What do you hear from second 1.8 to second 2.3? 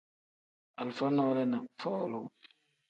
folu.